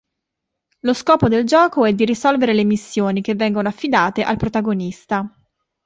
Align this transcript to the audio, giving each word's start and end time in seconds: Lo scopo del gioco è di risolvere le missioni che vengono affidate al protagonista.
Lo 0.79 0.95
scopo 0.95 1.27
del 1.27 1.45
gioco 1.45 1.85
è 1.85 1.93
di 1.93 2.05
risolvere 2.05 2.55
le 2.55 2.63
missioni 2.63 3.21
che 3.21 3.35
vengono 3.35 3.67
affidate 3.67 4.23
al 4.23 4.35
protagonista. 4.35 5.31